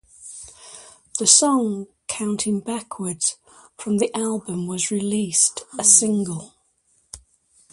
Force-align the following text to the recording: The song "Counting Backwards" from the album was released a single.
The 1.19 1.27
song 1.27 1.85
"Counting 2.07 2.61
Backwards" 2.61 3.37
from 3.77 3.99
the 3.99 4.09
album 4.17 4.65
was 4.65 4.89
released 4.89 5.61
a 5.77 5.83
single. 5.83 6.55